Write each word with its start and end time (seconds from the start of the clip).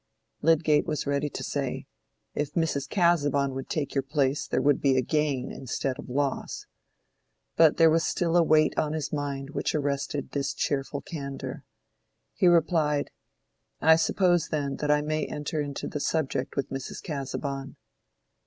Lydgate 0.41 0.87
was 0.87 1.05
ready 1.05 1.29
to 1.29 1.43
say, 1.43 1.85
"If 2.33 2.53
Mrs. 2.53 2.89
Casaubon 2.89 3.53
would 3.53 3.69
take 3.69 3.93
your 3.93 4.01
place, 4.01 4.47
there 4.47 4.59
would 4.59 4.81
be 4.81 4.99
gain, 5.03 5.51
instead 5.51 5.99
of 5.99 6.09
loss." 6.09 6.65
But 7.55 7.77
there 7.77 7.91
was 7.91 8.03
still 8.03 8.35
a 8.35 8.41
weight 8.41 8.75
on 8.79 8.93
his 8.93 9.13
mind 9.13 9.51
which 9.51 9.75
arrested 9.75 10.31
this 10.31 10.55
cheerful 10.55 11.01
candor. 11.01 11.65
He 12.33 12.47
replied, 12.47 13.11
"I 13.79 13.95
suppose, 13.95 14.47
then, 14.47 14.77
that 14.77 14.89
I 14.89 15.03
may 15.03 15.27
enter 15.27 15.61
into 15.61 15.87
the 15.87 15.99
subject 15.99 16.55
with 16.55 16.71
Mrs. 16.71 17.03
Casaubon." 17.03 17.75